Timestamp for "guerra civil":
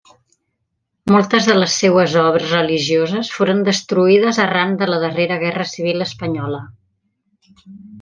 5.49-6.07